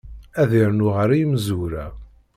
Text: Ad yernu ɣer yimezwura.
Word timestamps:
Ad 0.41 0.51
yernu 0.59 0.87
ɣer 0.95 1.09
yimezwura. 1.17 1.85